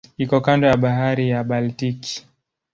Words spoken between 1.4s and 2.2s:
Baltiki.